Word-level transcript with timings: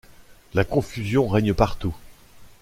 La 0.55 0.63
confusion 0.65 1.27
règne 1.27 1.53
partout. 1.53 1.95